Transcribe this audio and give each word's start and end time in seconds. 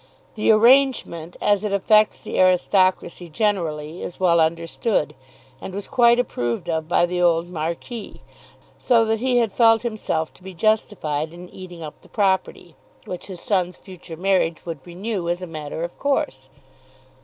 The 0.33 0.49
arrangement, 0.49 1.37
as 1.39 1.63
it 1.63 1.71
affects 1.71 2.17
the 2.19 2.39
aristocracy 2.39 3.29
generally, 3.29 4.01
is 4.01 4.19
well 4.19 4.39
understood, 4.39 5.13
and 5.61 5.75
was 5.75 5.87
quite 5.87 6.17
approved 6.17 6.71
of 6.71 6.87
by 6.87 7.05
the 7.05 7.21
old 7.21 7.49
marquis 7.51 8.23
so 8.79 9.05
that 9.05 9.19
he 9.19 9.37
had 9.37 9.53
felt 9.53 9.83
himself 9.83 10.33
to 10.33 10.41
be 10.41 10.55
justified 10.55 11.31
in 11.33 11.49
eating 11.49 11.83
up 11.83 12.01
the 12.01 12.09
property, 12.09 12.73
which 13.05 13.27
his 13.27 13.41
son's 13.41 13.77
future 13.77 14.17
marriage 14.17 14.65
would 14.65 14.79
renew 14.87 15.29
as 15.29 15.43
a 15.43 15.45
matter 15.45 15.83
of 15.83 15.95
course. 15.99 16.49